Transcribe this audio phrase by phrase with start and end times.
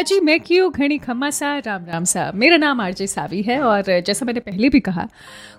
[0.00, 1.58] अजी, मैं क्यों घड़ी खम्मा सा?
[1.58, 5.08] राम राम सा। मेरा नाम आरजे सावी है और जैसा मैंने पहले भी कहा,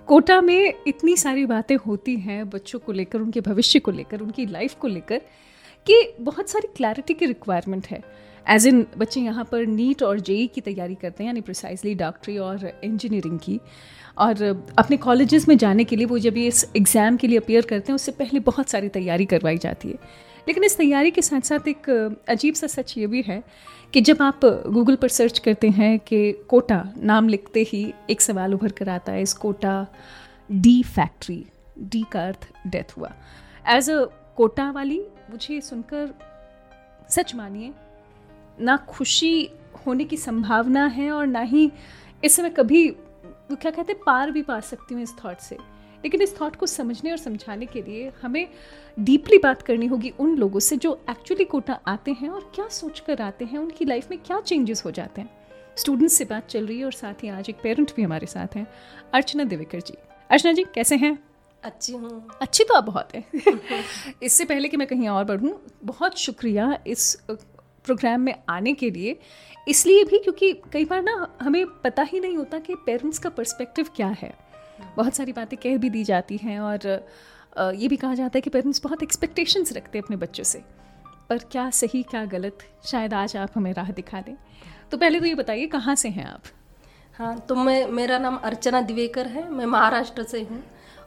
[0.07, 4.45] कोटा में इतनी सारी बातें होती हैं बच्चों को लेकर, उनके भविष्य को लेकर, उनकी
[4.45, 5.17] लाइफ को लेकर,
[5.87, 8.01] कि बहुत सारी क्लैरिटी की रिक्वायरमेंट है।
[8.49, 12.37] एज इन बच्चे यहाँ पर नीट और जेई की तैयारी करते हैं, यानी प्रिसाइसली डॉक्टरी
[12.37, 13.59] और इंजीनियरिंग की।
[14.17, 14.43] और
[14.77, 17.91] अपने कॉलेजेस में जाने के लिए वो जब ये इस एग्ज़ाम के लिए अपेयर करते
[17.91, 21.67] हैं, उससे पहले बहुत सारी तैयारी करवाई जाती है। लेकिन इस तैयारी के साथ साथ
[21.67, 21.89] एक
[22.29, 23.43] अजीब सा सच ये भी है
[23.93, 28.53] कि जब आप गूगल पर सर्च करते हैं कि कोटा नाम लिखते ही एक सवाल
[28.53, 29.87] उभर कर आता है, इस कोटा
[30.51, 31.45] डी फैक्ट्री
[31.79, 33.11] डी का अर्थ डेथ हुआ।
[33.67, 34.03] एज अ
[34.37, 34.99] कोटा वाली,
[35.29, 36.13] मुझे सुनकर
[37.09, 37.73] सच मानिए,
[38.59, 39.49] ना खुशी
[39.85, 41.71] होने की संभावना है और ना ही
[42.23, 42.87] इस समय कभी
[43.51, 45.57] क्या कहते पार भी पा सकती हूँ इस थॉट से।
[46.03, 48.47] लेकिन इस थॉट को समझने और समझाने के लिए हमें
[48.99, 52.99] डीपली बात करनी होगी उन लोगों से जो एक्चुअली कोटा आते हैं और क्या सोच
[52.99, 55.29] कर आते हैं उनकी लाइफ में क्या चेंजेस हो जाते हैं।
[55.77, 58.55] स्टूडेंट्स से बात चल रही है और साथ ही आज एक पेरेंट भी हमारे साथ
[58.55, 58.67] हैं
[59.13, 59.93] अर्चना देवेकर जी।
[60.29, 61.17] अर्चना जी कैसे हैं?
[61.63, 63.23] अच्छी हूँ। अच्छी तो आप बहुत हैं।
[64.23, 69.19] इससे पहले कि मैं कहीं और बढ़ूँ बहुत शुक्रिया इस प्रोग्राम में आने के लिए।
[69.67, 73.89] इसलिए भी क्योंकि कई बार ना हमें पता ही नहीं होता कि पेरेंट्स का पर्सपेक्टिव
[73.95, 74.50] क्या है।
[74.97, 76.87] बहुत सारी बातें कह भी दी जाती हैं और
[77.75, 80.61] ये भी कहा जाता है कि पेरेंट्स बहुत एक्सपेक्टेशंस रखते हैं अपने बच्चों से।
[81.29, 82.57] पर क्या सही क्या गलत?
[82.85, 84.35] शायद आज आप हमें राह दिखा दें।
[84.91, 86.43] तो पहले तो ये बताइए कहाँ से हैं आप?
[87.17, 90.63] हाँ तो मैं मेरा नाम अर्चना दिवेकर है। मैं महाराष्ट्र से हूँ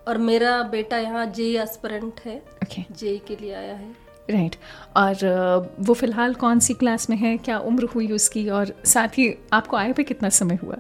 [0.08, 2.84] और मेरा बेटा यहाँ जे एस्परेंट है। Okay.
[2.92, 3.90] जे के लिए आया है।
[4.30, 4.64] Right right.
[4.96, 7.36] और वो फ़िलहाल कौन सी क्लास में है?
[7.38, 8.48] क्या उम्र हुई उसकी?
[8.48, 10.76] और साथ ही आपको आए पे कितना समय हुआ?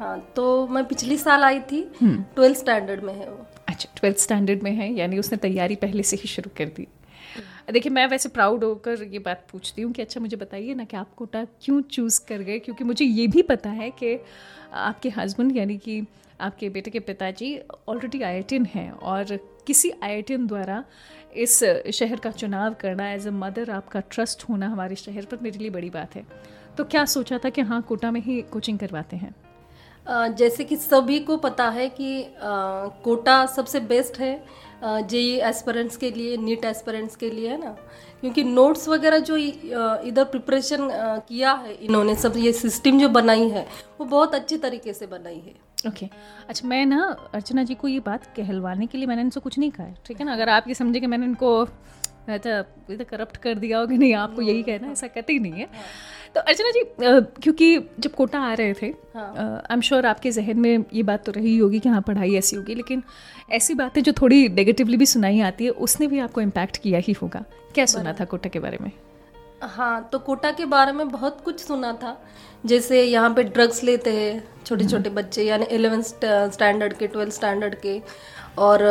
[0.00, 4.18] हाँ तो मैं पिछली साल आई थी ट्वेल्थ हम्म। स्टैंडर्ड में है वो। अच्छा ट्वेल्थ
[4.18, 6.86] स्टैंडर्ड में है यानी उसने तैयारी पहले से ही शुरू कर दी।
[7.72, 10.96] देखिए मैं वैसे प्राउड होकर ये बात पूछती हूँ कि अच्छा मुझे बताइए ना कि
[10.96, 12.58] आप कोटा क्यों चूज़ कर गए?
[12.58, 14.18] क्योंकि मुझे ये भी पता है कि
[14.72, 16.02] आपके हस्बैंड यानी कि
[16.40, 20.84] आपके बेटे के पिताजी ऑलरेडी आई हैं और किसी आईआईटीएन द्वारा
[21.36, 21.58] इस
[21.94, 25.70] शहर का चुनाव करना एज अ मदर आपका ट्रस्ट होना हमारे शहर पर मेरे लिए
[25.70, 26.24] बड़ी बात है।
[26.76, 29.34] तो क्या सोचा था कि हाँ कोटा में ही कोचिंग करवाते हैं?
[30.06, 34.34] जैसे कि सभी को पता है कि कोटा सबसे बेस्ट है
[34.82, 37.76] जेई एस्परेंट्स के लिए, नीट एस्पेरेंट्स के लिए, है ना?
[38.20, 40.88] क्योंकि नोट्स वगैरह जो इधर प्रिपरेशन
[41.28, 43.66] किया है इन्होंने, सब ये सिस्टम जो बनाई है,
[44.00, 46.08] वो बहुत अच्छी तरीके से बनाई है। Okay okay.
[46.48, 49.70] अच्छा मैं ना अर्चना जी को ये बात कहलवाने के लिए मैंने इनसे कुछ नहीं
[49.70, 50.32] कहा है, ठीक है ना?
[50.32, 51.64] अगर आप ये समझे कि मैंने इनको
[52.30, 55.66] अच्छा तो करप्ट कर दिया होगा नहीं आपको यही कहना ऐसा कहते ही नहीं है।
[55.66, 55.84] हाँ।
[56.34, 56.82] तो अर्चना जी
[57.42, 61.32] क्योंकि जब कोटा आ रहे थे आई एम श्योर आपके जहन में ये बात तो
[61.32, 63.02] रही होगी कि हाँ पढ़ाई ऐसी होगी लेकिन
[63.52, 67.12] ऐसी बातें जो थोड़ी नेगेटिवली भी सुनाई आती है उसने भी आपको इम्पैक्ट किया ही
[67.12, 68.90] होगा। क्या सुना था कोटा के बारे में?
[69.62, 72.16] हाँ तो कोटा के बारे में बहुत कुछ सुना था।
[72.66, 76.02] जैसे यहाँ पे ड्रग्स लेते हैं छोटे छोटे हम्म। बच्चे यानी एलेवेंथ
[76.52, 78.00] स्टैंडर्ड के ट्वेल्थ स्टैंडर्ड के
[78.58, 78.82] और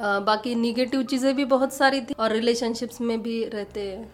[0.00, 4.08] आ, बाकी निगेटिव चीज़ें भी बहुत सारी थी और रिलेशनशिप्स में भी रहते हैं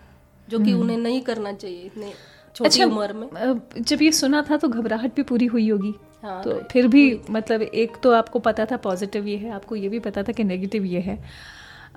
[0.49, 2.13] जो कि हम्म। उन्हें नहीं करना चाहिए इतने
[2.57, 6.43] छोटी अच्छा, उम्र में। जब ये सुना था तो घबराहट भी पूरी हुई होगी। हाँ,
[6.43, 9.99] तो फिर भी मतलब एक तो आपको पता था पॉजिटिव ये है आपको ये भी
[10.01, 11.19] पता था कि नेगेटिव ये है।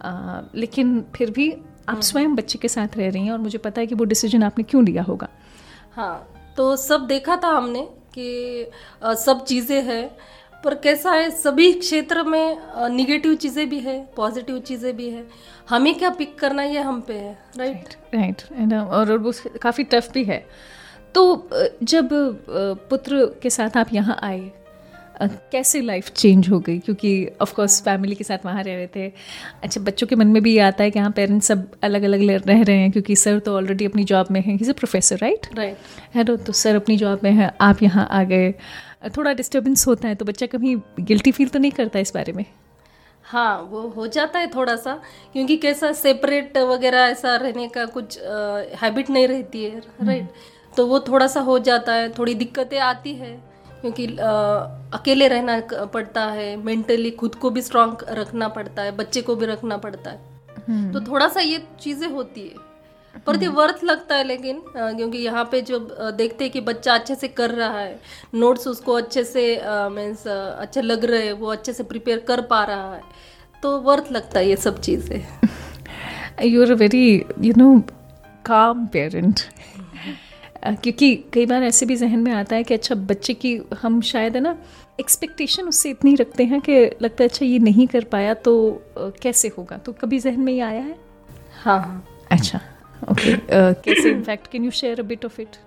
[0.02, 3.58] आ, लेकिन फिर भी आप हम्म। स्वयं बच्चे के साथ रह रही हैं और मुझे
[3.58, 5.30] पता है कि वो डिसीज़न आपने क्यों लिया होगा।
[5.92, 7.82] हाँ तो सब देखा था हमने
[8.18, 8.72] कि
[9.04, 10.06] सब चीज़ें हैं
[10.64, 12.58] पर कैसा है सभी क्षेत्र में
[12.92, 15.24] निगेटिव चीज़ें भी है पॉजिटिव चीज़ें भी है।
[15.70, 18.42] हमें क्या पिक करना ये हम पे है राइट राइट.
[18.74, 19.32] और वो
[19.62, 20.46] काफ़ी टफ भी है।
[21.16, 21.50] तो
[21.84, 22.10] जब
[22.90, 24.52] पुत्र के साथ आप यहाँ आए
[25.22, 26.78] कैसे लाइफ चेंज हो गई?
[26.80, 29.12] क्योंकि ऑफ़ कोर्स फैमिली के साथ वहाँ रह रहे थे।
[29.64, 32.48] अच्छा बच्चों के मन में भी ये आता है कि हाँ पेरेंट्स सब अलग अलग
[32.48, 35.48] रह रहे हैं क्योंकि सर तो ऑलरेडी अपनी जॉब में हैं। Is a professor right
[35.56, 38.54] right है तो सर अपनी जॉब में है आप यहाँ आ गए।
[39.10, 42.46] थोड़ा डिस्टर्बेंस होता है तो बच्चा कभी गिल्टी फील तो नहीं करता इस बारे में
[43.26, 44.94] हाँ वो हो जाता है थोड़ा सा
[45.34, 48.20] क्योंकि कैसा सेपरेट वगैरह ऐसा रहने का कुछ
[48.82, 52.80] हैबिट नहीं रहती है राइट हम्म। तो वो थोड़ा सा हो जाता है थोड़ी दिक्कतें
[52.80, 53.32] आती है
[53.82, 54.32] क्योंकि आ,
[54.94, 55.60] अकेले रहना
[55.94, 60.12] पड़ता है मेंटली खुद को भी स्ट्रांग रखना पड़ता है बच्चे को भी रखना पड़ता
[60.12, 60.32] है
[60.68, 62.73] हम्म। तो थोड़ा सा ये चीज़ें होती है
[63.28, 65.80] पर ये वर्थ लगता है लेकिन क्योंकि यहाँ पे जो
[66.12, 68.00] देखते हैं कि बच्चा अच्छे से कर रहा है
[68.36, 72.64] नोट्स उसको अच्छे से मीन्स अच्छे लग रहे हैं वो अच्छे से प्रिपेयर कर पा
[72.64, 73.02] रहा है
[73.64, 75.26] तो वर्थ लगता है ये सब चीज़ें।
[76.44, 77.80] You are a very you know
[78.46, 79.40] calm parent
[80.68, 84.36] क्योंकि कई बार ऐसे भी जहन में आता है कि अच्छा बच्चे की हम शायद
[84.36, 84.58] है ना
[85.00, 89.48] एक्सपेक्टेशन उससे इतनी रखते हैं कि लगता है अच्छा ये नहीं कर पाया तो कैसे
[89.48, 89.78] होगा?
[89.78, 90.96] तो कभी जहन में ये आया है?
[91.64, 92.60] हाँ हाँ। अच्छा।
[93.12, 95.58] ओके कैसे in fact can you share a bit of it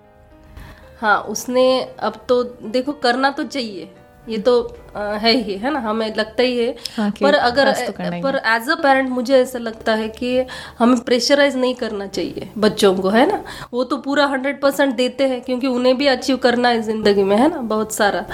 [1.00, 1.67] हाँ उसने
[2.00, 3.88] अब तो देखो करना तो चाहिए।
[4.29, 4.53] ये तो
[4.97, 5.79] है ही है ना?
[5.81, 7.93] हमें लगता ही है। हाँ, पर अगर तो
[8.23, 10.38] पर एज अ पेरेंट मुझे ऐसा लगता है कि
[10.79, 13.43] हमें प्रेशराइज नहीं करना चाहिए बच्चों को है ना?
[13.73, 17.37] वो तो पूरा हंड्रेड परसेंट देते हैं क्योंकि उन्हें भी अचीव करना है ज़िंदगी में
[17.37, 17.59] है ना?
[17.59, 18.25] बहुत सारा।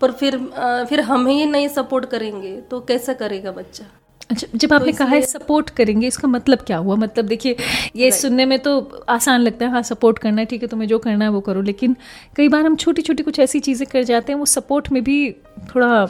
[0.00, 0.38] पर फिर
[0.88, 3.84] फिर हम ही नहीं सपोर्ट करेंगे तो कैसा करेगा बच्चा?
[4.30, 6.96] अच्छा जब आपने तो कहा है सपोर्ट करेंगे इसका मतलब क्या हुआ?
[6.96, 7.56] मतलब देखिए
[7.96, 8.78] ये सुनने में तो
[9.08, 11.62] आसान लगता है हाँ सपोर्ट करना है ठीक है तुम्हें जो करना है वो करो
[11.62, 11.96] लेकिन
[12.36, 15.30] कई बार हम छोटी छोटी कुछ ऐसी चीज़ें कर जाते हैं वो सपोर्ट में भी
[15.74, 16.02] थोड़ा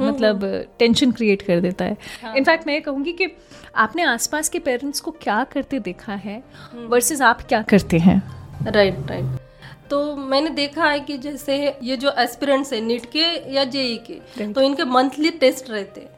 [0.00, 0.40] मतलब
[0.78, 1.96] टेंशन क्रिएट कर देता है।
[2.36, 3.28] इनफैक्ट मैं ये कहूँगी कि
[3.76, 6.42] आपने आसपास के पेरेंट्स को क्या करते देखा है
[6.74, 8.22] वर्सेस आप क्या करते हैं?
[8.66, 9.38] राइट राइट
[9.90, 13.24] तो मैंने देखा है कि जैसे ये जो एस्पिरेंट्स है नीट के
[13.54, 16.13] या जेई के तो इनके मंथली टेस्ट रहते हैं।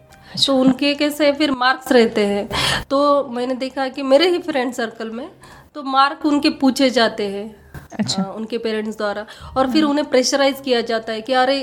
[0.46, 2.48] तो उनके कैसे फिर मार्क्स रहते हैं?
[2.90, 5.28] तो मैंने देखा कि मेरे ही फ्रेंड सर्कल में
[5.74, 7.54] तो मार्क उनके पूछे जाते हैं
[7.92, 9.26] अच्छा। आ, उनके पेरेंट्स द्वारा।
[9.56, 11.60] और फिर उन्हें प्रेशराइज किया जाता है कि अरे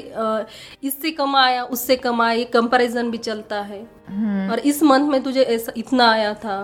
[0.83, 3.81] इससे कम आया उससे कम आया ये कंपैरिजन भी चलता है।
[4.49, 6.57] और इस मंथ में तुझे ऐसा इतना आया था।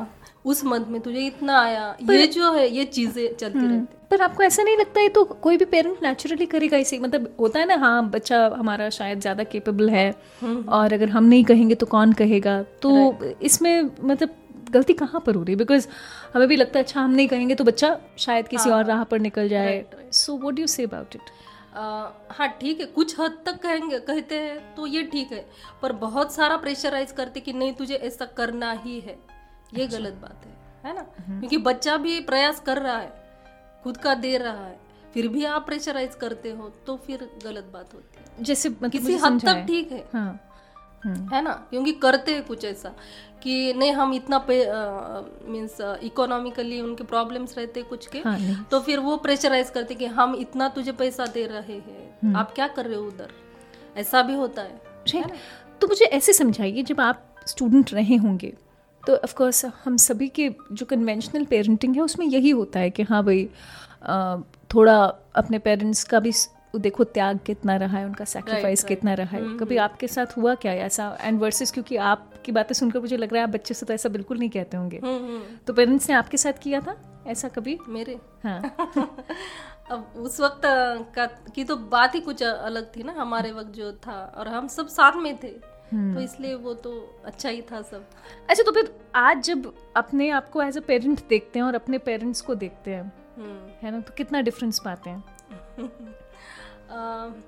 [0.45, 4.43] उस मंथ में तुझे इतना आया। ये जो है ये चीज़ें चलती रहती पर आपको
[4.43, 6.99] ऐसा नहीं लगता है तो कोई भी पेरेंट नेचुरली करेगा इसे?
[6.99, 10.11] मतलब होता है ना हाँ बच्चा हमारा शायद ज़्यादा केपेबल है
[10.69, 12.61] और अगर हम नहीं कहेंगे तो कौन कहेगा?
[12.81, 14.35] तो इसमें मतलब
[14.71, 15.57] गलती कहाँ पर हो रही है?
[15.57, 15.87] बिकॉज़
[16.33, 19.19] हमें भी लगता है अच्छा हम नहीं कहेंगे तो बच्चा शायद किसी और राह पर
[19.19, 19.83] निकल जाए।
[20.13, 21.31] So what you say about it
[21.75, 25.45] हाँ ठीक है। कुछ हद तक कहेंगे कहते हैं तो ये ठीक है।
[25.81, 29.17] पर बहुत सारा प्रेशराइज करते कि नहीं तुझे ऐसा करना ही है।
[29.73, 31.01] ये अच्छा। गलत बात है है ना?
[31.29, 33.13] क्योंकि बच्चा भी प्रयास कर रहा है
[33.83, 34.77] खुद का दे रहा है
[35.13, 39.17] फिर भी आप प्रेशराइज करते हो तो फिर गलत बात होती है। जैसे मतलब किसी
[39.17, 40.39] हद तक ठीक है। हाँ।
[41.05, 41.51] हम्म, है ना?
[41.69, 42.89] क्योंकि करते हैं कुछ ऐसा
[43.43, 44.55] कि नहीं हम इतना पे
[45.51, 48.37] मीन्स इकोनॉमिकली उनके प्रॉब्लम्स रहते हैं कुछ के हाँ
[48.71, 52.51] तो फिर वो प्रेशराइज करते कि हम इतना तुझे पैसा दे रहे हम्म। हैं आप
[52.55, 53.29] क्या कर रहे हो उधर?
[53.97, 55.33] ऐसा भी होता है राइट
[55.81, 58.53] तो मुझे ऐसे समझाइए जब आप स्टूडेंट रहे होंगे
[59.07, 63.03] तो ऑफ़ कोर्स हम सभी के जो कन्वेंशनल पेरेंटिंग है उसमें यही होता है कि
[63.03, 63.49] हाँ भाई
[64.73, 65.05] थोड़ा
[65.35, 66.31] अपने पेरेंट्स का भी
[66.75, 69.61] देखो त्याग कितना रहा है उनका सेक्रीफाइस right, कितना रहा है। mm-hmm.
[69.61, 71.17] कभी आपके साथ हुआ क्या है ऐसा?
[71.21, 74.09] एंड वर्सेस क्योंकि आपकी बातें सुनकर मुझे लग रहा है आप बच्चे से तो ऐसा
[74.09, 77.79] बिल्कुल नहीं कहते होंगे। हम्म, हम्म, तो पेरेंट्स ने आपके साथ किया था ऐसा कभी?
[77.87, 78.19] मेरे?
[78.43, 78.75] हाँ।
[79.91, 80.61] अब उस वक्त
[81.15, 84.67] का की तो बात ही कुछ अलग थी ना हमारे वक्त जो था और हम
[84.67, 86.91] सब साथ में थे। तो इसलिए वो तो
[87.25, 88.05] अच्छा ही था सब।
[88.49, 91.97] अच्छा तो फिर आज जब अपने आप को एज अ पेरेंट देखते हैं और अपने
[91.97, 93.03] पेरेंट्स को देखते हैं
[93.37, 95.23] हम्म। है ना तो कितना डिफरेंस पाते हैं?
[96.89, 96.97] अ,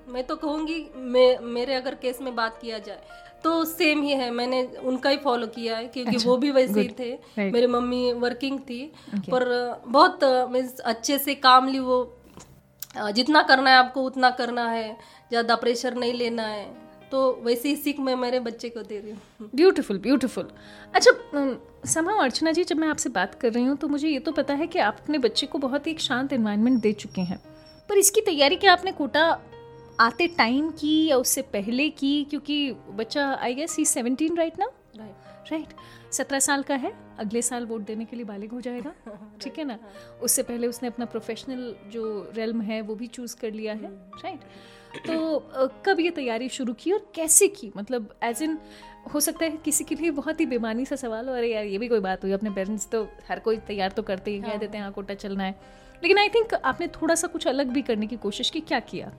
[0.08, 3.00] मैं तो कहूँगी मे, मेरे अगर केस में बात किया जाए
[3.44, 6.80] तो सेम ही है। मैंने उनका ही फॉलो किया है क्योंकि अच्छा, वो भी वैसे
[6.80, 7.52] ही थे। Right.
[7.52, 9.30] मेरी मम्मी वर्किंग थी okay.
[9.30, 9.44] पर
[9.86, 11.98] बहुत मीन्स अच्छे से कामली वो
[12.96, 14.96] जितना करना है आपको उतना करना है
[15.28, 16.64] ज़्यादा प्रेशर नहीं लेना है।
[17.12, 20.48] तो वैसे ही सीख मैं मेरे बच्चे को दे रही हूँ। ब्यूटीफुल ब्यूटीफुल
[20.94, 21.10] अच्छा
[21.92, 24.54] समा अर्चना जी जब मैं आपसे बात कर रही हूँ तो मुझे ये तो पता
[24.54, 27.38] है कि आप अपने बच्चे को बहुत ही एक शांत इन्वायरमेंट दे चुके हैं।
[27.88, 29.24] पर इसकी तैयारी क्या आपने कोटा
[30.00, 32.24] आते टाइम की या उससे पहले की?
[32.24, 35.74] क्योंकि बच्चा I guess he seventeen right ना राइट
[36.12, 38.92] सत्रह साल का है अगले साल वोट देने के लिए बालिग हो जाएगा।
[39.40, 39.78] ठीक है ना?
[40.22, 44.40] उससे पहले उसने अपना प्रोफेशनल जो रेलम है वो भी चूज़ कर लिया है। राइट
[44.98, 45.38] तो
[45.86, 47.72] कब ये तैयारी शुरू की और कैसे की?
[47.76, 48.58] मतलब एज इन
[49.14, 51.78] हो सकता है किसी के लिए बहुत ही बेमानी सा सवाल हो अरे यार ये
[51.78, 54.78] भी कोई बात हुई अपने पेरेंट्स तो हर कोई तैयार तो करते ही कह देते
[54.78, 55.54] हैं हाँ कोटा चलना है।
[56.02, 59.12] लेकिन आई थिंक आपने थोड़ा सा कुछ अलग भी करने की कोशिश की क्या किया?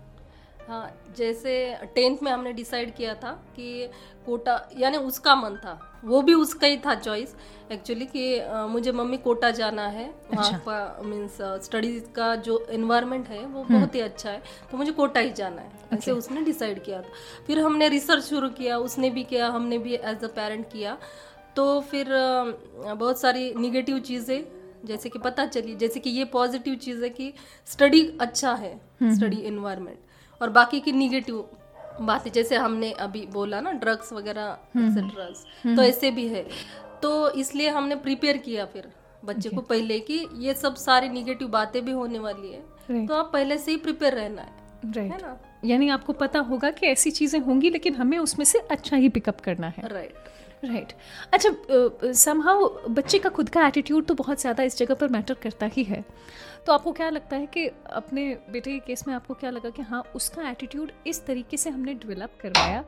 [0.68, 1.54] हाँ जैसे
[1.96, 3.88] टेंथ में हमने डिसाइड किया था कि
[4.26, 7.36] कोटा यानी उसका मन था। वो भी उसका ही था चॉइस
[7.72, 13.28] एक्चुअली कि अ, मुझे मम्मी कोटा जाना है। वहाँ का मीन्स स्टडीज़ का जो एनवायरनमेंट
[13.28, 14.42] है वो बहुत ही अच्छा है।
[14.72, 17.10] तो मुझे कोटा ही जाना है। ऐसे उसने डिसाइड किया था।
[17.48, 20.98] फिर हमने रिसर्च शुरू किया उसने भी किया हमने भी एज अ पेरेंट किया।
[21.56, 24.44] तो फिर बहुत सारी निगेटिव चीज़ें
[24.86, 27.34] जैसे कि पता चली जैसे कि ये पॉजिटिव चीज़ है कि
[27.68, 28.74] स्टडी अच्छा है
[29.16, 29.98] स्टडी एनवायरनमेंट
[30.44, 31.44] और बाकी की निगेटिव
[32.02, 36.46] बातें जैसे हमने अभी बोला ना ड्रग्स वगैरह एक्सेट्रास तो ऐसे भी है।
[37.02, 38.92] तो इसलिए हमने प्रिपेयर किया फिर
[39.26, 43.08] बच्चे को पहले कि ये सब सारी निगेटिव बातें भी होने वाली है। Right.
[43.08, 45.38] तो आप पहले से ही प्रिपेयर रहना है है राइट ना?
[45.66, 49.40] यानी आपको पता होगा कि ऐसी चीज़ें होंगी लेकिन हमें उसमें से अच्छा ही पिकअप
[49.42, 50.16] करना है। राइट
[50.64, 50.94] राइट
[51.34, 55.66] अच्छा समहाउ बच्चे का खुद का एटीट्यूड तो बहुत ज़्यादा इस जगह पर मैटर करता
[55.66, 56.04] ही है।
[56.66, 59.82] तो आपको क्या लगता है कि अपने बेटे के केस में आपको क्या लगा कि
[59.82, 62.84] हाँ उसका एटीट्यूड इस तरीके से हमने डेवलप करवाया?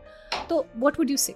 [0.50, 1.36] तो व्हाट वुड यू से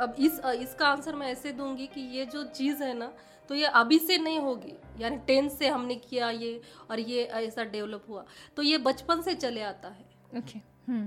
[0.00, 3.12] अब इस इसका आंसर मैं ऐसे दूँगी कि ये जो चीज़ है ना
[3.50, 7.64] तो ये अभी से नहीं होगी। यानी टेंथ से हमने किया ये और ये ऐसा
[7.66, 8.24] डेवलप हुआ।
[8.56, 10.60] तो ये बचपन से चले आता है। Okay okay.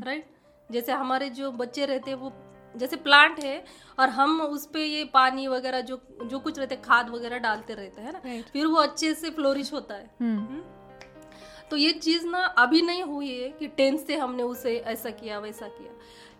[0.05, 0.71] Right right?
[0.71, 2.29] जैसे हमारे जो बच्चे रहते हैं वो
[2.79, 3.63] जैसे प्लांट है
[3.99, 8.01] और हम उस पे ये पानी वगैरह जो जो कुछ रहते खाद वगैरह डालते रहते
[8.01, 8.51] हैं ना Right.
[8.51, 10.61] फिर वो अच्छे से फ्लोरिश होता है। हम्म?
[11.69, 15.39] तो ये चीज़ ना अभी नहीं हुई है कि टेंथ से हमने उसे ऐसा किया
[15.39, 15.91] वैसा किया।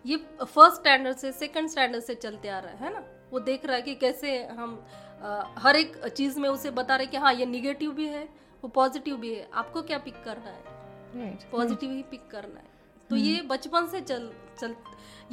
[0.06, 3.02] ये फ़र्स्ट स्टैंडर्ड से सेकंड स्टैंडर्ड से चलते आ रहा है है ना?
[3.32, 4.86] वो देख रहा है कि कैसे हम
[5.22, 8.22] अ, हर एक चीज़ में उसे बता रहे हैं कि हाँ ये निगेटिव भी है
[8.62, 11.38] वो पॉजिटिव भी है। आपको क्या पिक करना है?
[11.52, 12.69] पॉजिटिव ही पिक करना है।
[13.10, 14.74] तो ये बचपन से चल चल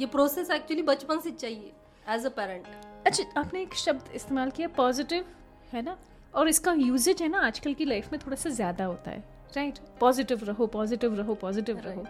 [0.00, 1.72] ये प्रोसेस एक्चुअली बचपन से चाहिए
[2.14, 2.66] एज अ पेरेंट
[3.06, 5.24] अच्छा आपने एक शब्द इस्तेमाल किया पॉजिटिव
[5.72, 5.96] है ना?
[6.34, 9.18] और इसका यूजेज है ना आजकल की लाइफ में थोड़ा सा ज़्यादा होता है
[9.56, 12.02] राइट पॉजिटिव रहो पॉजिटिव रहो पॉजिटिव रहो।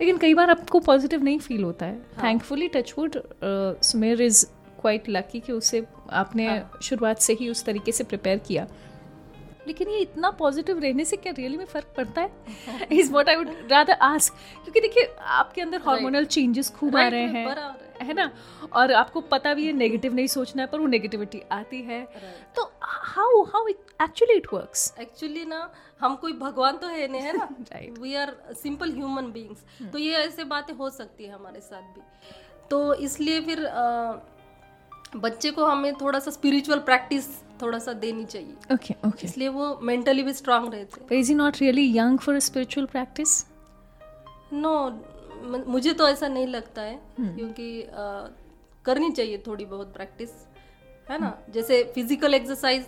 [0.00, 3.20] लेकिन कई बार आपको पॉजिटिव नहीं फील होता है। Thankfully touchwood
[3.82, 4.44] Sumer is
[4.80, 8.66] quite lucky कि उसे आपने शुरुआत से ही उस तरीके से प्रिपेयर किया।
[9.66, 12.88] लेकिन ये इतना पॉजिटिव रहने से क्या रियली में फ़र्क पड़ता है?
[12.92, 17.26] Is what I would rather ask क्योंकि देखिए आपके अंदर हार्मोनल चेंजेस खूब आ रहे
[17.26, 18.30] हैं है। ना?
[18.72, 22.02] और आपको पता भी है नेगेटिव नहीं सोचना है पर वो नेगेटिविटी आती है।
[22.56, 25.70] तो how how actually it works actually ना
[26.00, 27.48] हम कोई भगवान तो है नहीं है ना?
[28.00, 32.00] We are simple human beings तो ये ऐसे बातें हो सकती है हमारे साथ भी।
[32.70, 33.82] तो इसलिए फिर अ,
[35.16, 37.28] बच्चे को हमें थोड़ा सा स्पिरिचुअल प्रैक्टिस
[37.62, 41.34] थोड़ा सा देनी चाहिए। ओके ओके इसलिए वो मेंटली भी स्ट्रांग रहते हैं। Is he
[41.34, 43.44] not really young for spiritual practice
[44.52, 44.74] no
[45.66, 48.28] मुझे तो ऐसा नहीं लगता है क्योंकि आ,
[48.84, 50.30] करनी चाहिए थोड़ी बहुत प्रैक्टिस
[51.10, 51.32] है ना?
[51.50, 52.86] जैसे फ़िज़िकल एक्सरसाइज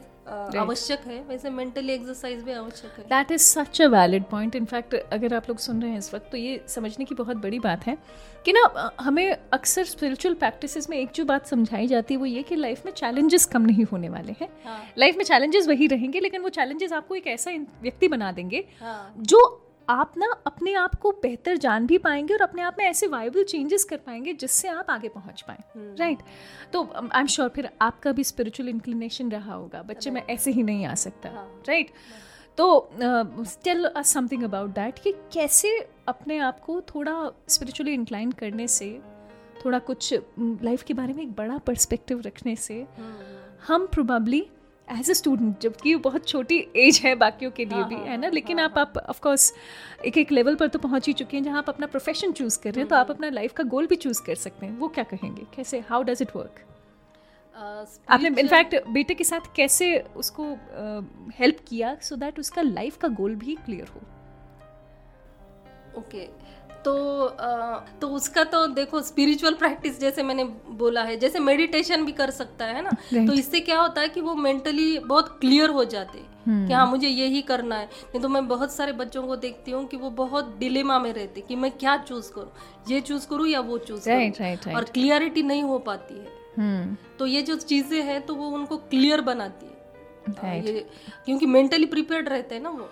[0.58, 4.94] आवश्यक है वैसे मेंटली एक्सरसाइज भी आवश्यक है। That is such a valid point in fact
[5.12, 7.86] अगर आप लोग सुन रहे हैं इस वक्त तो ये समझने की बहुत बड़ी बात
[7.86, 7.96] है
[8.44, 12.42] कि ना हमें अक्सर स्पिरिचुअल प्रैक्टिसेस में एक जो बात समझाई जाती है वो ये
[12.42, 16.20] कि लाइफ में चैलेंजेस कम नहीं होने वाले हैं। हाँ। लाइफ में चैलेंजेस वही रहेंगे
[16.20, 17.50] लेकिन वो चैलेंजेस आपको एक ऐसा
[17.82, 19.40] व्यक्ति बना देंगे हाँ। जो
[19.90, 23.44] आप ना अपने आप को बेहतर जान भी पाएँगे और अपने आप में ऐसे वाइबल
[23.44, 26.72] चेंजेस कर पाएँगे जिससे आप आगे पहुँच पाए राइट right?
[26.72, 26.82] तो
[27.14, 30.86] आई एम श्योर फिर आपका भी स्पिरिचुअल इंक्लिनेशन रहा होगा बच्चे में ऐसे ही नहीं
[30.86, 31.28] आ सकता
[31.68, 31.90] राइट
[32.58, 32.90] तो
[33.64, 35.78] tell us something about that कि कैसे
[36.08, 39.00] अपने आप को थोड़ा स्पिरिचुअली इंक्लाइन करने से
[39.64, 42.86] थोड़ा कुछ लाइफ के बारे में एक बड़ा पर्सपेक्टिव रखने से
[43.68, 44.46] हम प्रोबेबली
[44.92, 48.28] एज अ स्टूडेंट जबकि वो बहुत छोटी एज है बाकियों के लिए भी है ना?
[48.28, 49.52] लेकिन आप आप ऑफ़ कोर्स
[50.06, 52.72] एक एक लेवल पर तो पहुँच ही चुके हैं जहाँ आप अपना प्रोफेशन चूज़ कर
[52.72, 55.04] रहे हैं तो आप अपना लाइफ का गोल भी चूज़ कर सकते हैं। वो क्या
[55.04, 55.46] कहेंगे?
[55.56, 56.64] कैसे हाउ डज इट वर्क
[58.08, 60.44] आपने इनफैक्ट बेटे के साथ कैसे उसको
[61.38, 64.00] हेल्प किया सो दैट उसका लाइफ का गोल भी क्लियर हो?
[65.98, 66.28] ओके
[66.84, 66.92] तो
[67.24, 70.44] अ, तो उसका तो देखो स्पिरिचुअल प्रैक्टिस जैसे मैंने
[70.78, 72.90] बोला है जैसे मेडिटेशन भी कर सकता है ना?
[73.26, 76.86] तो इससे क्या होता है कि वो मेंटली बहुत क्लियर हो जाते हैं कि हाँ
[76.86, 80.10] मुझे यही करना है। नहीं तो मैं बहुत सारे बच्चों को देखती हूँ कि वो
[80.10, 82.52] बहुत डिलेमा में रहते कि मैं क्या चूज़ करूँ?
[82.88, 84.48] ये चूज़ करूँ या वो चूज़ Right, करूँ?
[84.48, 84.76] Right, right.
[84.76, 88.76] और क्लियरिटी नहीं हो पाती है। हम्म तो ये जो चीज़ें हैं तो वो उनको
[88.76, 89.76] क्लियर बनाती है।
[90.34, 90.66] Right.
[90.68, 90.86] ये
[91.26, 92.88] क्योंकि मेंटली प्रिपेयर्ड रहते हैं ना वो।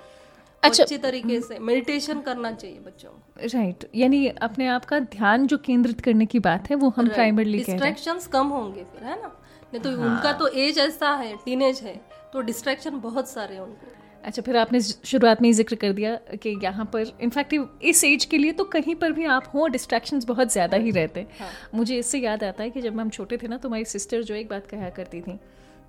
[0.66, 5.46] अच्छा। अच्छे तरीके से मेडिटेशन करना चाहिए बच्चों को। राइट यानी अपने आप का ध्यान
[5.46, 9.32] जो केंद्रित करने की बात है वो हम प्राइमरली डिस्ट्रैक्शंस कम होंगे फिर है ना?
[9.73, 12.00] नहीं तो हाँ। उनका तो एज ऐसा है टीनेज है
[12.32, 13.94] तो डिस्ट्रैक्शन बहुत सारे हैं उनको
[14.25, 17.54] अच्छा फिर आपने शुरुआत में ही ज़िक्र कर दिया कि यहाँ पर इनफैक्ट
[17.85, 21.20] इस एज के लिए तो कहीं पर भी आप हो डिस्ट्रैक्शंस बहुत ज़्यादा ही रहते
[21.20, 23.85] हैं। हाँ। मुझे इससे याद आता है कि जब हम छोटे थे ना तो हमारी
[23.85, 25.38] सिस्टर जो एक बात कहा करती थी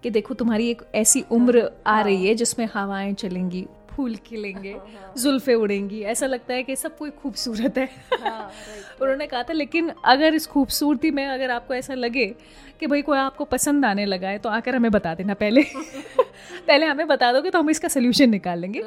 [0.04, 3.66] कि देखो तुम्हारी एक ऐसी उम्र आ रही है जिसमें हवाएँ चलेंगी
[3.98, 4.76] फूल खिलेंगे
[5.18, 7.90] जुल्फे उड़ेंगी। ऐसा लगता है कि सब कोई खूबसूरत है।
[9.02, 12.26] उन्होंने कहा था लेकिन अगर इस खूबसूरती में अगर आपको ऐसा लगे
[12.80, 15.64] कि भाई कोई आपको पसंद आने लगा है तो आकर हमें बता देना पहले।
[16.68, 18.82] पहले हमें बता दोगे तो हम इसका सोल्यूशन निकाल लेंगे।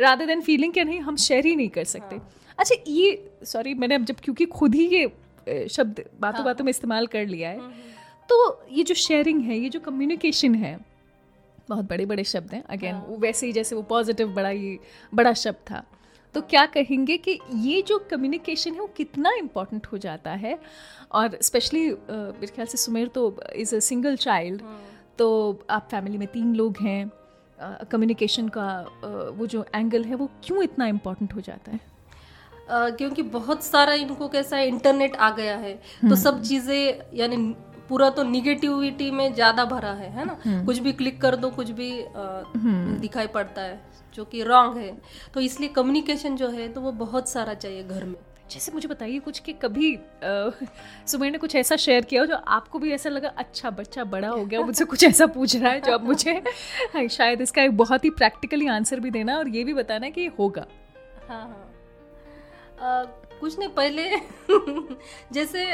[0.00, 2.20] रादर देन फीलिंग कि नहीं हम शेयर ही नहीं कर सकते।
[2.58, 7.06] अच्छा ये सॉरी मैंने अब जब क्योंकि खुद ही ये शब्द बातों बातों में इस्तेमाल
[7.06, 7.58] कर लिया है
[8.28, 8.36] तो
[8.72, 10.78] ये जो शेयरिंग है ये जो कम्युनिकेशन है
[11.68, 13.16] बहुत बड़े बड़े शब्द हैं। अगेन हाँ.
[13.18, 14.78] वैसे ही जैसे वो पॉजिटिव बड़ा ही
[15.12, 15.84] बड़ा शब्द था।
[16.34, 20.58] तो क्या कहेंगे कि ये जो कम्युनिकेशन है वो कितना इम्पोर्टेंट हो जाता है?
[21.12, 24.62] और स्पेशली मेरे ख्याल से सुमेर तो इज़ अ सिंगल चाइल्ड
[25.18, 25.28] तो
[25.70, 27.10] आप फैमिली में तीन लोग हैं।
[27.90, 28.66] कम्युनिकेशन का
[29.38, 31.80] वो जो एंगल है वो क्यों इतना इम्पोर्टेंट हो जाता है?
[32.68, 37.36] अ, क्योंकि बहुत सारा इनको कैसा है इंटरनेट आ गया है। तो सब चीज़ें यानी
[37.88, 40.36] पूरा तो निगेटिविटी में ज़्यादा भरा है है ना?
[40.66, 41.90] कुछ भी क्लिक कर दो कुछ भी
[43.00, 43.80] दिखाई पड़ता है
[44.14, 44.96] जो कि रॉन्ग है।
[45.34, 48.14] तो इसलिए कम्युनिकेशन जो है तो वो बहुत सारा चाहिए घर में।
[48.50, 49.96] जैसे मुझे बताइए कुछ कि कभी
[51.06, 54.28] सुमेर ने कुछ ऐसा शेयर किया हो जो आपको भी ऐसा लगा अच्छा बच्चा बड़ा
[54.28, 56.32] हो गया मुझसे कुछ ऐसा पूछ रहा है जो अब मुझे
[56.94, 60.26] हाँ, शायद इसका एक बहुत ही प्रैक्टिकली आंसर भी देना और ये भी बताना कि
[60.38, 60.66] होगा।
[61.28, 63.04] हाँ हाँ।
[63.44, 64.08] कुछ नहीं पहले
[65.32, 65.64] जैसे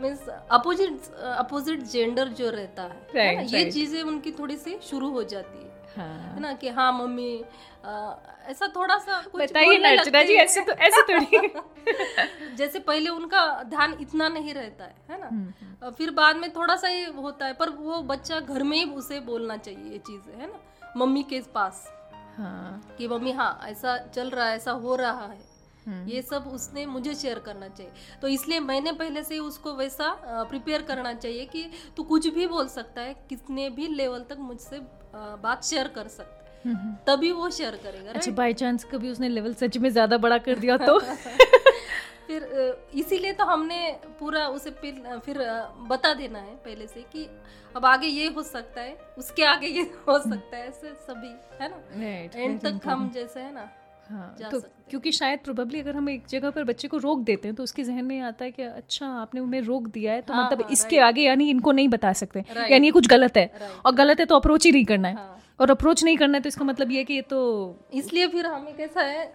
[0.00, 3.54] मीन्स अपोजिट अपोजिट जेंडर जो रहता है, right, है ना right.
[3.54, 6.32] ये चीज़ें उनकी थोड़ी सी शुरू हो जाती है हाँ.
[6.34, 7.44] है ना कि हाँ मम्मी
[8.48, 11.48] ऐसा थोड़ा सा कुछ बताइए जी ऐसे तो ऐसे थोड़ी
[12.56, 16.76] जैसे पहले उनका ध्यान इतना नहीं रहता है है ना हम्म। फिर बाद में थोड़ा
[16.76, 20.40] सा ही होता है पर वो बच्चा घर में ही उसे बोलना चाहिए ये चीज़ें
[20.40, 20.60] है ना
[20.96, 21.88] मम्मी के पास
[22.38, 22.94] हाँ.
[22.98, 25.51] कि मम्मी हाँ ऐसा चल रहा है ऐसा हो रहा है।
[25.88, 30.12] ये सब उसने मुझे शेयर करना चाहिए। तो इसलिए मैंने पहले से ही उसको वैसा
[30.50, 34.80] प्रिपेयर करना चाहिए कि तू कुछ भी बोल सकता है कितने भी लेवल तक मुझसे
[35.14, 39.10] बात शेयर कर सकता है। हम्म, हम्म। तभी वो शेयर करेगा अच्छा बाय चांस कभी
[39.10, 40.98] उसने लेवल सच में ज़्यादा बड़ा कर दिया तो?
[42.26, 42.42] फिर
[42.94, 43.78] इसीलिए तो हमने
[44.20, 45.38] पूरा उसे फिर फिर
[45.88, 47.28] बता देना है पहले से कि
[47.76, 51.68] अब आगे ये हो सकता है उसके आगे ये हो सकता है ऐसे सभी है
[51.68, 52.42] ना?
[52.42, 53.68] एंड तक हम जैसे है ना?
[54.10, 57.54] हाँ तो क्योंकि शायद प्रोबेबली अगर हम एक जगह पर बच्चे को रोक देते हैं
[57.54, 60.44] तो उसके जहन में आता है कि अच्छा आपने उन्हें रोक दिया है तो हाँ,
[60.44, 63.50] मतलब हाँ, इसके आगे यानी इनको नहीं बता सकते। यानी ये कुछ गलत है।
[63.86, 65.38] और गलत है तो अप्रोच ही नहीं करना है। हाँ.
[65.60, 67.40] और अप्रोच नहीं करना है तो इसका मतलब ये कि ये तो
[67.94, 69.26] इसलिए फिर हमें कैसा है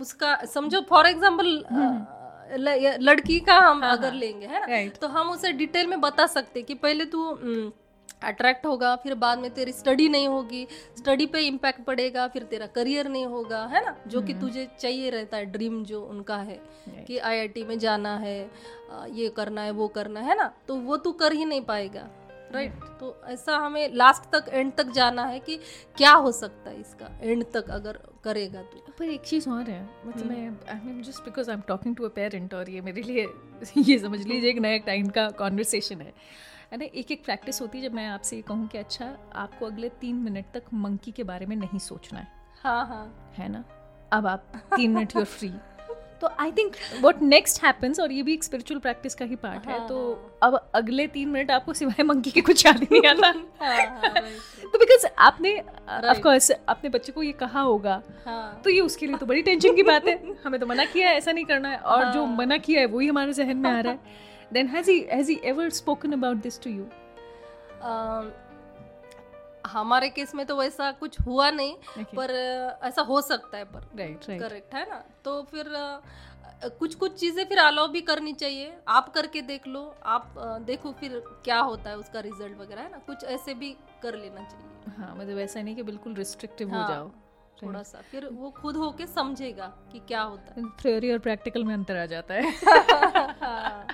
[0.00, 1.46] उसका समझो फॉर एग्ज़ाम्पल
[3.00, 4.90] लड़की का हम हाँ, अगर हाँ। लेंगे है ना?
[5.00, 7.30] तो हम उसे डिटेल में बता सकते कि पहले तू
[8.22, 12.66] अट्रैक्ट होगा फिर बाद में तेरी स्टडी नहीं होगी स्टडी पे इम्पैक्ट पड़ेगा फिर तेरा
[12.74, 16.36] करियर नहीं होगा है ना जो कि हम्म। तुझे चाहिए रहता है ड्रीम जो उनका
[16.38, 16.60] है
[17.06, 18.38] कि आईआईटी में जाना है
[19.12, 22.08] ये करना है वो करना है ना तो वो तू कर ही नहीं पाएगा
[22.52, 22.98] राइट right?
[23.00, 25.56] तो ऐसा हमें लास्ट तक एंड तक जाना है कि
[25.98, 29.82] क्या हो सकता है इसका एंड तक अगर करेगा तो पर एक चीज़ और है
[30.06, 32.80] मतलब हम्म। मैं I mean just because I am talking to a parent और ये
[32.80, 33.26] मेरे लिए
[33.82, 36.12] ये समझ लीजिए एक नया टाइम का कॉन्वर्सेशन है
[36.72, 39.88] ना एक एक प्रैक्टिस होती है जब मैं आपसे ये कहूँ कि अच्छा आपको अगले
[40.00, 42.26] तीन मिनट तक मंकी के बारे में नहीं सोचना है।
[42.62, 43.64] हाँ हाँ। है ना?
[44.12, 45.48] अब आप तीन मिनट यूर फ्री
[46.20, 49.66] तो I think what next happens और ये भी एक स्पिरिचुअल प्रैक्टिस का ही पार्ट
[49.66, 50.50] हाँ, है तो हाँ.
[50.50, 53.26] अब अगले तीन मिनट आपको सिवाय मंकी के कुछ याद नहीं आता।
[53.64, 54.12] हाँ,
[54.72, 55.58] तो बिकॉज़ आपने
[56.10, 58.60] ऑफकोर्स अपने बच्चे को ये कहा होगा हाँ.
[58.64, 61.16] तो ये उसके लिए तो बड़ी टेंशन की बात है। हमें तो मना किया है
[61.16, 62.12] ऐसा नहीं करना है। और हाँ.
[62.12, 65.28] जो मना किया है वही हमारे जहन में आ रहा है। Then has he has
[65.28, 66.86] he ever spoken about this to you?
[67.82, 68.24] Uh,
[69.66, 72.16] हमारे केस में तो वैसा कुछ हुआ नहीं okay.
[72.16, 72.30] पर
[72.84, 75.02] ऐसा हो सकता है पर राइट राइट करेक्ट है ना?
[75.24, 75.64] तो फिर
[76.78, 80.34] कुछ कुछ चीज़ें फिर अलाउ भी करनी चाहिए। आप करके देख लो आप
[80.66, 82.98] देखो फिर क्या होता है उसका रिज़ल्ट वगैरह है ना?
[83.06, 83.70] कुछ ऐसे भी
[84.02, 87.10] कर लेना चाहिए। हाँ मतलब ऐसा नहीं कि बिल्कुल रिस्ट्रिक्टिव हाँ, हो। जाओ।
[87.62, 91.74] थोड़ा सा फिर वो खुद होके समझेगा कि क्या होता है। थ्योरी और प्रैक्टिकल में
[91.74, 92.50] अंतर आ जाता है।
[93.42, 93.86] हाँ,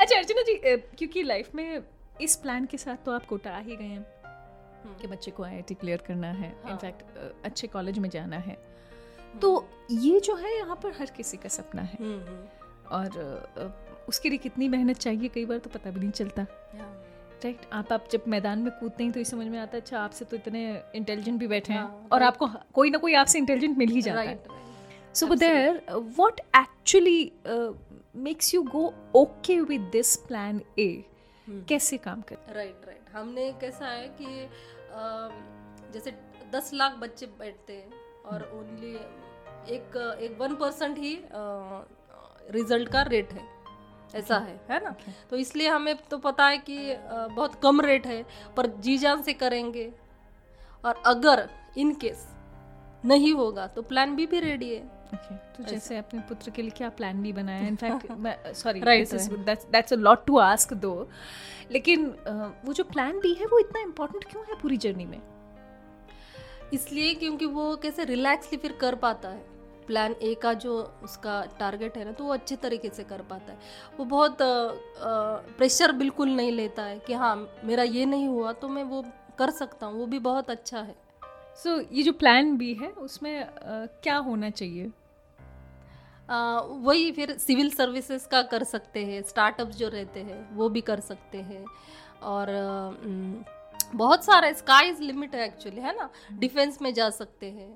[0.00, 1.82] अच्छा अर्चना जी क्योंकि लाइफ में
[2.20, 4.04] इस प्लान के साथ तो आप कोटा आ ही गए हैं
[4.84, 7.30] हम्म। कि बच्चे को आईआईटी क्लियर करना है। इनफैक्ट हाँ.
[7.44, 11.48] अच्छे कॉलेज में जाना है। हम्म। तो ये जो है यहाँ पर हर किसी का
[11.48, 12.38] सपना है। हम्म,
[12.96, 16.46] और उसके लिए कितनी मेहनत चाहिए कई बार तो पता भी नहीं चलता।
[17.44, 19.98] राइट आप आप जब मैदान में कूदते हैं तो ये समझ में आता है अच्छा
[20.00, 20.62] आपसे तो इतने
[20.94, 24.20] इंटेलिजेंट भी बैठे हैं हाँ, और आपको कोई ना कोई आपसे इंटेलिजेंट मिल ही जाता
[24.20, 24.38] है।
[25.14, 27.32] So there what actually
[28.24, 31.04] makes you go okay with this plan A
[31.68, 34.48] कैसे काम कर राइट राइट हमने कैसा है कि
[35.92, 36.14] जैसे
[36.54, 38.00] दस लाख बच्चे बैठते हैं
[38.32, 38.94] और ओनली
[39.74, 41.18] एक एक वन परसेंट ही
[42.50, 43.42] रिज़ल्ट का रेट है।
[44.14, 44.94] ऐसा है है ना?
[45.30, 48.22] तो इसलिए हमें तो पता है कि बहुत कम रेट है
[48.56, 49.90] पर जी जान से करेंगे।
[50.84, 51.48] और अगर
[51.78, 52.26] इन केस
[53.04, 55.36] नहीं होगा तो प्लान बी भी रेडी है। Okay.
[55.56, 60.24] तो जैसे अपने पुत्र के लिए क्या प्लान भी बनाया in fact sorry that's a lot
[60.26, 61.08] to ask though
[61.70, 65.20] लेकिन uh, वो जो प्लान बी है वो इतना इम्पोर्टेंट क्यों है पूरी जर्नी में?
[66.72, 69.51] इसलिए क्योंकि वो कैसे रिलैक्सली फिर कर पाता है।
[69.86, 73.52] प्लान ए का जो उसका टारगेट है ना तो वो अच्छे तरीके से कर पाता
[73.52, 73.58] है।
[73.98, 74.38] वो बहुत
[75.58, 79.04] प्रेशर बिल्कुल नहीं लेता है कि हाँ मेरा ये नहीं हुआ तो मैं वो
[79.38, 80.94] कर सकता हूँ वो भी बहुत अच्छा है।
[81.56, 83.46] सो so, ये जो प्लान बी है उसमें आ,
[84.02, 84.90] क्या होना चाहिए?
[86.30, 90.80] आ, वही फिर सिविल सर्विसेज़ का कर सकते हैं स्टार्टअप्स जो रहते हैं वो भी
[90.80, 91.64] कर सकते हैं।
[92.22, 93.54] और आ,
[93.94, 96.08] बहुत सारा स्काई इज़ लिमिट है एक्चुअली है ना?
[96.32, 97.70] डिफेंस में जा सकते हैं।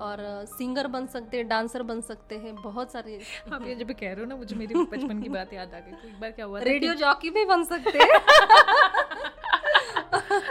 [0.00, 3.20] और सिंगर बन सकते हैं डांसर बन सकते हैं बहुत सारे।
[3.52, 5.92] आप ये जब कह रहे हो ना मुझे मेरी बचपन की बात याद आ गई
[5.92, 8.18] तो एक बार क्या हुआ रेडियो जॉकी भी बन सकते हैं।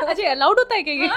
[0.07, 1.09] अच्छा अलाउड होता है क्या ये?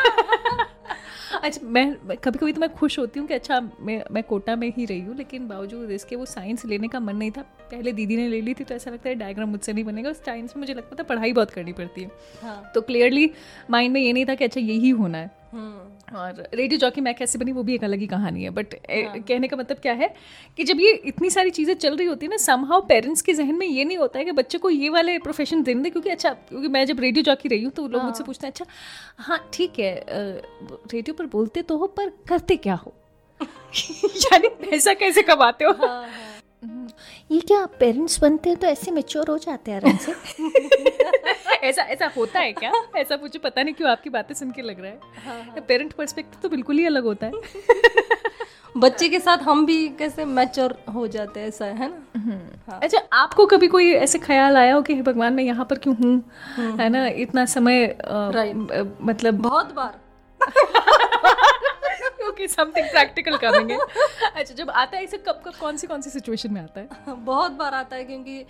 [1.42, 4.72] अच्छा मैं कभी कभी तो मैं खुश होती हूँ कि अच्छा मैं मैं कोटा में
[4.76, 8.16] ही रही हूँ लेकिन बावजूद इसके वो साइंस लेने का मन नहीं था। पहले दीदी
[8.16, 10.60] ने ले ली थी तो ऐसा लगता है डायग्राम मुझसे नहीं बनेगा उस साइंस में
[10.60, 12.10] मुझे लगता था पढ़ाई बहुत करनी पड़ती है।
[12.42, 12.70] हाँ.
[12.74, 13.30] तो क्लियरली
[13.70, 17.38] माइंड में ये नहीं था कि अच्छा यही होना है। और रेडियो जॉकी मैं कैसे
[17.38, 19.18] बनी वो भी एक अलग ही कहानी है बट हाँ.
[19.20, 20.12] कहने का मतलब क्या है
[20.56, 23.54] कि जब ये इतनी सारी चीज़ें चल रही होती है ना समहाउ पेरेंट्स के जहन
[23.54, 26.30] में ये नहीं होता है कि बच्चे को ये वाले प्रोफेशन देने दे क्योंकि अच्छा
[26.30, 28.64] क्योंकि मैं जब रेडियो जॉकी रही हूँ तो लोग मुझसे हाँ। पूछते हैं अच्छा
[29.18, 32.94] हाँ ठीक है रेडियो पर बोलते तो हो पर करते क्या हो
[33.42, 36.88] यानी पैसा कैसे कमाते हो हाँ, हाँ.
[37.30, 40.89] ये क्या पेरेंट्स बनते हैं तो ऐसे मेच्योर हो जाते हैं आराम से
[41.62, 44.80] ऐसा ऐसा होता है क्या ऐसा मुझे पता नहीं क्यों आपकी बातें सुन के लग
[44.80, 45.64] रहा है हाँ, हाँ.
[45.68, 47.32] पेरेंट पर्सपेक्टिव तो बिल्कुल ही अलग होता है
[48.76, 52.80] बच्चे के साथ हम भी कैसे मैच्योर हो जाते हैं ऐसा है ना हम्म। हाँ.
[52.82, 56.14] अच्छा आपको कभी कोई ऐसे ख्याल आया हो कि भगवान मैं यहाँ पर क्यों हूँ
[56.56, 58.30] हम्म। है ना इतना समय आ,
[59.02, 59.98] मतलब बहुत बार
[62.40, 66.10] ओके समथिंग प्रैक्टिकल करेंगे अच्छा जब आता है इसे कब कब कौन सी कौन सी
[66.10, 66.88] सिचुएशन में आता है?
[67.24, 68.44] बहुत बार आता है क्योंकि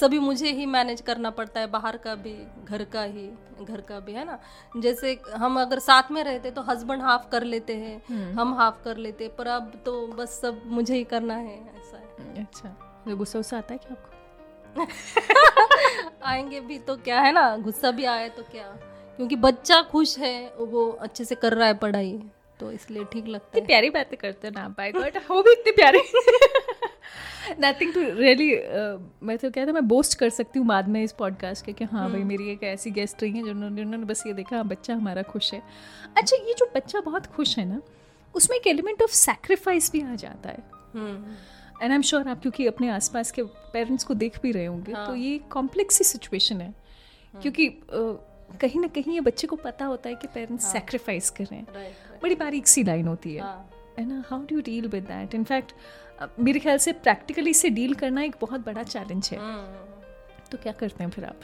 [0.00, 3.28] सभी मुझे ही मैनेज करना पड़ता है बाहर का भी घर का ही
[3.64, 4.38] घर का भी है ना?
[4.76, 8.82] जैसे हम अगर साथ में रहते तो हस्बैंड हाफ़ कर लेते हैं हम्म। हम हाफ़
[8.84, 13.38] कर लेते पर अब तो बस सब मुझे ही करना है ऐसा है। अच्छा। गुस्सा
[13.38, 14.08] उस्सा आता है क्या आपको?
[16.24, 17.56] आएँगे भी तो क्या है ना?
[17.56, 18.66] गुस्सा भी आए तो क्या?
[19.16, 22.12] क्योंकि बच्चा खुश है वो अच्छे से कर रहा है पढ़ाई।
[22.60, 25.72] तो इसलिए ठीक लगता है प्यारी बातें करते हो ना बाय गॉड वो भी इतने
[25.72, 26.02] प्यारे
[27.60, 28.50] नथिंग टू रियली
[29.22, 32.08] मैं तो कहता मैं बोस्ट कर सकती हूँ बाद में इस पॉडकास्ट के कि हाँ
[32.08, 34.94] भाई हम्म। मेरी एक ऐसी गेस्ट रही है जिन्होंने उन्होंने बस ये देखा हाँ बच्चा
[34.94, 35.62] हमारा खुश है
[36.16, 37.80] अच्छा ये जो बच्चा बहुत खुश है ना
[38.34, 40.58] उसमें एक एलिमेंट ऑफ़ सेक्रीफाइस भी आ जाता है
[41.82, 43.42] एंड आई एम श्योर आप क्योंकि अपने आसपास के
[43.72, 45.06] पेरेंट्स को देख भी रहे होंगे तो हाँ.
[45.06, 47.42] तो ये कॉम्प्लेक्स सी सिचुएशन है हाँ.
[47.42, 47.68] क्योंकि
[48.60, 50.72] कहीं ना कहीं ये बच्चे को पता होता है कि पेरेंट्स हाँ.
[50.72, 51.94] सेक्रीफाइस कर रहे हैं.
[52.22, 53.42] बड़ी बारीक सी लाइन होती है।
[53.98, 54.22] है। ना?
[54.28, 55.72] How do you deal with that in fact
[56.40, 60.72] मेरे ख्याल से प्रैक्टिकली इसे डील करना एक बहुत बड़ा चैलेंज है। हम्म। तो क्या
[60.72, 61.40] करते हैं फिर आप?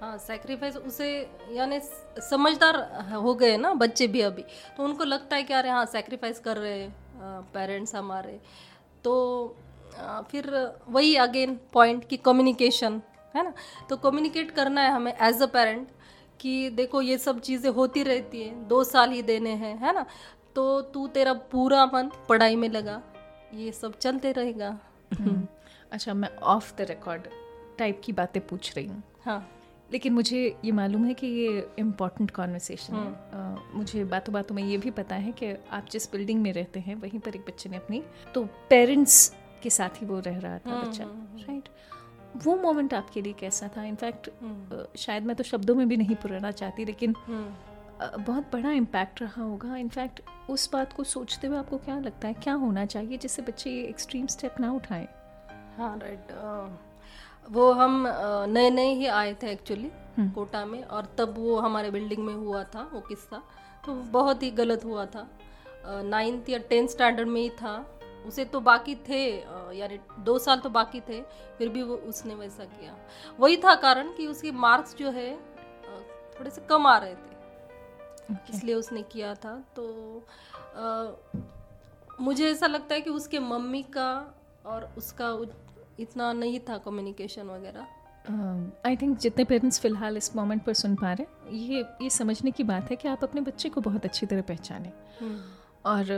[0.00, 1.08] हाँ सेक्रीफाइस उसे
[1.52, 1.80] यानी
[2.30, 2.76] समझदार
[3.12, 4.42] हो गए ना बच्चे भी अभी।
[4.76, 8.38] तो उनको लगता है कि अरे हाँ सेक्रीफाइस कर रहे हैं पेरेंट्स हमारे।
[9.04, 9.14] तो
[10.30, 10.50] फिर
[10.88, 13.00] वही अगेन पॉइंट कि कम्युनिकेशन
[13.36, 13.52] है ना?
[13.88, 15.88] तो कम्युनिकेट करना है हमें एज अ पेरेंट
[16.40, 20.06] कि देखो ये सब चीज़ें होती रहती हैं दो साल ही देने हैं है ना?
[20.54, 23.02] तो तू तेरा पूरा मन पढ़ाई में लगा
[23.54, 24.78] ये सब चलते रहेगा।
[25.18, 25.46] हम्म।
[25.92, 27.22] अच्छा मैं ऑफ़ द रिकॉर्ड
[27.78, 29.46] टाइप की बातें पूछ रही हूँ। हाँ।
[29.92, 34.54] लेकिन मुझे ये मालूम है कि ये इंपॉर्टेंट कॉन्वर्सेशन है। आ, हम्म। मुझे बातों बातों
[34.54, 37.44] में ये भी पता है कि आप जिस बिल्डिंग में रहते हैं वहीं पर एक
[37.48, 38.02] बच्चे ने अपनी
[38.34, 41.95] तो पेरेंट्स के साथ ही वो रह रहा था हम्म, बच्चा राइट हम्म,
[42.44, 43.84] वो मोमेंट आपके लिए कैसा था?
[43.84, 44.30] इनफैक्ट
[44.98, 47.14] शायद मैं तो शब्दों में भी नहीं पुराना चाहती लेकिन
[48.00, 50.20] बहुत बड़ा इम्पैक्ट रहा होगा। इनफैक्ट
[50.50, 52.34] उस बात को सोचते हुए आपको क्या लगता है?
[52.34, 55.08] क्या होना चाहिए जिससे बच्चे ये एक्सट्रीम स्टेप ना उठाएँ?
[55.78, 56.32] हाँ राइट
[57.50, 58.04] वो हम
[58.48, 62.34] नए नए ही आए थे एक्चुअली हम्म। कोटा में और तब वो हमारे बिल्डिंग में
[62.34, 63.42] हुआ था वो किस्सा।
[63.86, 65.26] तो बहुत ही गलत हुआ था।
[65.86, 67.74] नाइन्थ या टेंथ स्टैंडर्ड में ही था।
[68.26, 69.22] उसे तो बाकी थे
[69.78, 71.20] यानी दो साल तो बाकी थे
[71.58, 72.96] फिर भी वो उसने वैसा किया।
[73.40, 75.34] वही था कारण कि उसके मार्क्स जो है
[76.34, 77.34] थोड़े से कम आ रहे थे।
[78.26, 78.54] Okay.
[78.54, 79.84] इसलिए उसने किया था। तो
[80.76, 81.06] आ,
[82.20, 84.08] मुझे ऐसा लगता है कि उसके मम्मी का
[84.66, 85.28] और उसका
[86.00, 87.86] इतना नहीं था कम्युनिकेशन वगैरह।
[88.86, 92.10] आई uh, थिंक जितने पेरेंट्स फ़िलहाल इस मोमेंट पर सुन पा रहे हैं ये ये
[92.10, 95.38] समझने की बात है कि आप अपने बच्चे को बहुत अच्छी तरह पहचानें। hmm.
[95.86, 96.12] और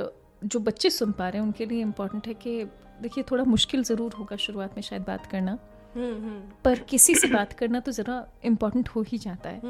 [0.44, 2.64] जो बच्चे सुन पा रहे हैं उनके लिए इम्पोर्टेंट है कि
[3.02, 6.62] देखिए थोड़ा मुश्किल ज़रूर होगा शुरुआत में शायद बात करना। hmm, hmm.
[6.64, 9.60] पर किसी से बात करना तो ज़रा इम्पोर्टेंट हो ही जाता है।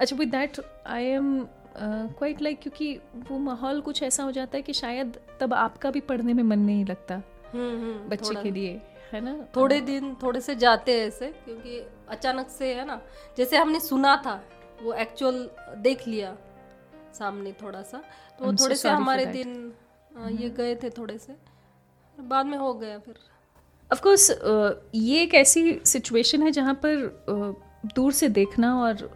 [0.00, 1.46] अच्छा with that I am
[1.78, 2.94] quite like क्योंकि
[3.30, 6.58] वो माहौल कुछ ऐसा हो जाता है कि शायद तब आपका भी पढ़ने में मन
[6.58, 7.22] नहीं लगता।
[8.10, 8.80] बच्चे के लिए
[9.12, 9.36] है ना?
[9.56, 13.00] थोड़े दिन थोड़े से जाते हैं ऐसे क्योंकि अचानक से है ना?
[13.38, 14.42] जैसे हमने सुना था
[14.82, 16.36] वो एक्चुअल देख लिया
[17.12, 18.02] सामने थोड़ा सा
[18.38, 19.72] तो थोड़े से हमारे दिन
[20.16, 21.36] ये गए थे थोड़े से।
[22.18, 23.14] बाद में हो गया फिर।
[23.92, 24.30] ऑफ़ कोर्स
[24.94, 27.62] ये एक ऐसी सिचुएशन है जहाँ पर
[27.94, 29.10] दूर से देखना और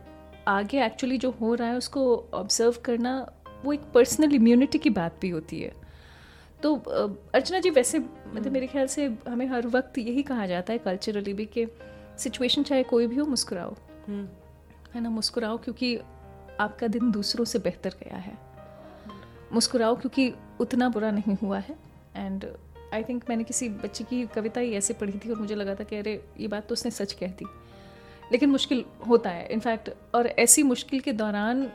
[0.48, 2.02] आगे एक्चुअली जो हो रहा है उसको
[2.34, 3.14] ऑब्ज़र्व करना
[3.64, 5.72] वो एक पर्सनल इम्यूनिटी की बात भी होती है।
[6.62, 10.78] तो अर्चना जी वैसे मतलब मेरे ख्याल से हमें हर वक्त यही कहा जाता है
[10.78, 11.66] कल्चरली भी कि
[12.18, 13.74] सिचुएशन चाहे कोई भी हो मुस्कुराओ।
[14.08, 14.28] हम्म।
[14.94, 15.96] है ना मुस्कुराओ क्योंकि
[16.60, 18.49] आपका दिन दूसरों से बेहतर गया है।
[19.52, 21.76] मुस्कुराओ क्योंकि उतना बुरा नहीं हुआ है।
[22.16, 22.46] एंड
[22.94, 25.84] आई थिंक मैंने किसी बच्चे की कविता ही ऐसे पढ़ी थी और मुझे लगा था
[25.84, 27.46] कि अरे ये बात तो उसने सच कह दी।
[28.32, 31.70] लेकिन मुश्किल होता है। इनफैक्ट और ऐसी मुश्किल के दौरान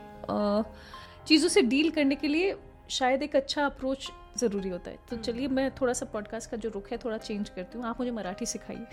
[1.26, 2.56] चीज़ों से डील करने के लिए
[2.90, 6.68] शायद एक अच्छा अप्रोच ज़रूरी होता है। तो चलिए मैं थोड़ा सा पॉडकास्ट का जो
[6.68, 8.86] रुख है थोड़ा चेंज करती हूँ। आप मुझे मराठी सिखाइए।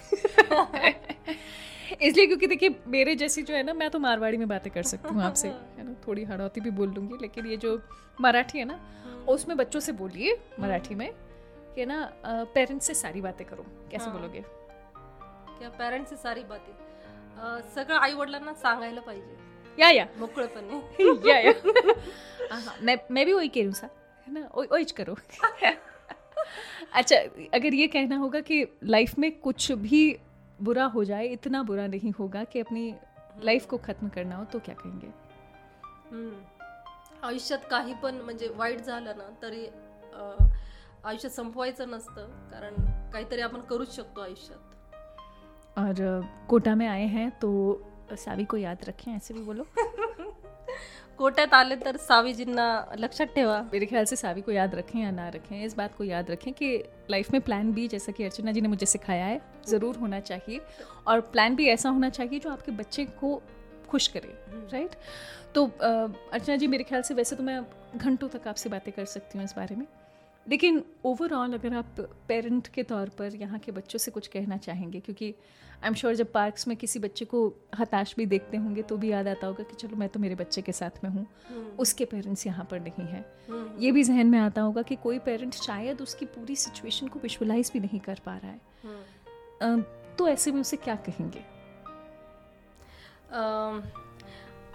[2.01, 5.13] इसलिए क्योंकि देखिए मेरे जैसी जो है ना मैं तो मारवाड़ी में बातें कर सकती
[5.13, 5.95] हूँ आपसे है ना?
[6.07, 7.81] थोड़ी हड़ौती भी बोल लूँगी लेकिन ये जो
[8.21, 8.79] मराठी है ना
[9.29, 11.13] उसमें बच्चों से बोलिए मराठी में
[11.75, 14.13] कि ना पेरेंट्स से सारी बातें करो। कैसे हाँ.
[14.13, 14.43] बोलोगे?
[15.59, 16.73] क्या पेरेंट्सची सारी बातें?
[17.75, 19.37] सगळं आई वडिलांना सांगायला पाहिजे.
[19.79, 20.05] या या.
[20.17, 21.29] मोकळेपणे.
[21.29, 21.53] या या.
[22.81, 23.87] मैं मैं भी वही कह रही हूँ सर.
[24.27, 24.47] है ना?
[24.55, 25.15] वही करो.
[26.93, 27.15] अच्छा
[27.53, 30.17] अगर ये कहना होगा कि लाइफ में कुछ भी
[30.63, 32.93] बुरा हो जाए इतना बुरा नहीं होगा कि अपनी
[33.43, 35.11] लाईफ को खत्म करना हो तो क्या कहेंगे.
[37.23, 39.65] आयुष्यात काही पण म्हणजे वाईट झालं ना तरी
[41.05, 42.75] आयुष्य संपवायचं नसतं कारण
[43.11, 44.59] काहीतरी आपण करूच शकतो आयुष्यात.
[45.77, 47.49] और कोटा में आए हैं तो
[48.17, 49.63] सावी को याद रखें ऐसे भी बोलो.
[51.17, 52.65] कोट्यात आले तर सावीजींना
[52.99, 53.61] लक्षात ठेवा.
[53.73, 56.51] मेरे ख्याल से सावी को याद रखें या ना रखें, इस बात को याद रखें
[56.53, 56.75] कि
[57.11, 60.61] लाइफ में प्लान बी जैसा कि अर्चना जी ने मुझे सिखाया है, ज़रूर होना चाहिए।
[61.07, 63.41] और प्लान भी ऐसा होना चाहिए जो आपके बच्चे को
[63.89, 64.35] खुश करे
[64.71, 64.95] राइट
[65.55, 67.61] तो अर्चना जी, मेरे ख्याल से वैसे तो मैं
[67.95, 69.85] घंटों तक आपसे बातें कर सकती हूँ इस बारे में।
[70.49, 71.95] लेकिन ओवरऑल अगर आप
[72.27, 75.35] पेरेंट के तौर पर यहाँ के बच्चों से कुछ कहना चाहेंगे क्योंकि
[75.83, 79.11] आई एम श्योर जब पार्क्स में किसी बच्चे को हताश भी देखते होंगे तो भी
[79.11, 81.25] याद आता होगा कि चलो मैं तो मेरे बच्चे के साथ में हूँ।
[81.79, 83.25] उसके पेरेंट्स यहाँ पर नहीं हैं।
[83.79, 87.71] ये भी जहन में आता होगा कि कोई पेरेंट शायद उसकी पूरी सिचुएशन को विजुअलाइज
[87.73, 89.81] भी नहीं कर पा रहा है।
[90.17, 91.45] तो ऐसे में उसे क्या कहेंगे?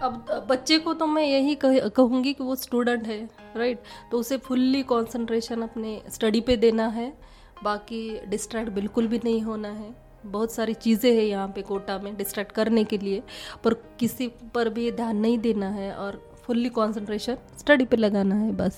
[0.01, 3.17] अब बच्चे को तो मैं यही कह, कहूँगी कि वो स्टूडेंट है
[3.57, 3.79] राइट
[4.11, 7.11] तो उसे फुल्ली कंसंट्रेशन अपने स्टडी पे देना है।
[7.63, 9.93] बाकी डिस्ट्रैक्ट बिल्कुल भी नहीं होना है।
[10.25, 13.21] बहुत सारी चीज़ें हैं यहाँ पे कोटा में डिस्ट्रैक्ट करने के लिए
[13.63, 18.51] पर किसी पर भी ध्यान नहीं देना है और फुल्ली कंसंट्रेशन स्टडी पे लगाना है
[18.55, 18.77] बस।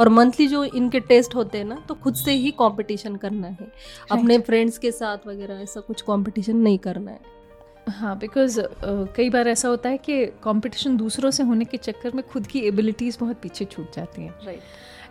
[0.00, 3.72] और मंथली जो इनके टेस्ट होते हैं ना तो खुद से ही कंपटीशन करना है।
[4.12, 7.20] अपने फ्रेंड्स के साथ वगैरह ऐसा कुछ कंपटीशन नहीं करना है।
[7.86, 8.60] हाँ बिकॉज़
[9.16, 12.60] कई बार ऐसा होता है कि कंपटीशन दूसरों से होने के चक्कर में खुद की
[12.60, 14.60] एबिलिटीज़ बहुत पीछे छूट जाती हैं। राइट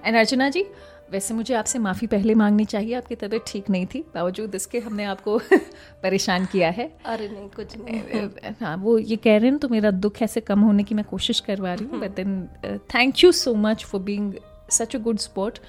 [0.06, 0.66] एंड अर्चना जी
[1.12, 5.04] वैसे मुझे आपसे माफ़ी पहले मांगनी चाहिए आपकी तबीयत ठीक नहीं थी। बावजूद इसके हमने
[5.04, 5.38] आपको
[6.04, 9.92] परेशान किया है। अरे नहीं कुछ नहीं। हाँ वो ये कह रहे हैं तो मेरा
[9.92, 13.54] दुख ऐसे कम होने की मैं कोशिश करवा रही हूँ but then thank you so
[13.56, 14.34] much for being
[14.72, 15.60] such a good sport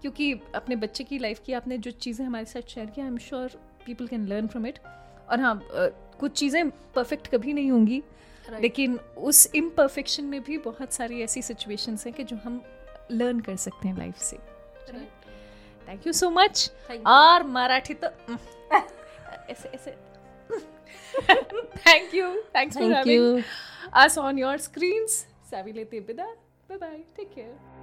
[0.00, 3.18] क्योंकि अपने बच्चे की लाइफ की आपने जो चीज़ें हमारे साथ शेयर किया I am
[3.18, 4.78] sure people can learn from it
[5.30, 5.54] और हाँ
[6.20, 8.02] कुछ चीज़ें परफेक्ट कभी नहीं होंगी
[8.46, 8.62] Right.
[8.62, 8.98] लेकिन
[9.28, 12.60] उस इम्परफेक्शन में भी बहुत सारी ऐसी सिचुएशंस हैं कि जो हम
[13.10, 14.36] लर्न कर सकते हैं लाइफ से
[15.88, 16.70] थैंक यू सो मच
[17.06, 18.08] और मराठी तो
[19.50, 19.90] ऐसे ऐसे
[21.86, 23.44] thank you thanks for having you.
[24.04, 25.18] us on your screens.
[25.50, 26.28] Savi lete bida.
[26.70, 27.00] Bye bye.
[27.18, 27.75] Take care.